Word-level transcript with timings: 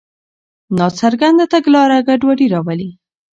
ناڅرګنده 0.77 1.45
تګلاره 1.53 1.97
ګډوډي 2.07 2.47
راولي. 2.53 2.89